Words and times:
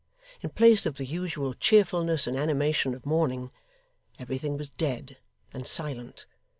In 0.41 0.49
place 0.49 0.87
of 0.87 0.95
the 0.95 1.05
usual 1.05 1.53
cheerfulness 1.53 2.25
and 2.25 2.35
animation 2.35 2.95
of 2.95 3.05
morning, 3.05 3.51
everything 4.17 4.57
was 4.57 4.71
dead 4.71 5.17
and 5.53 5.67
silent. 5.67 6.25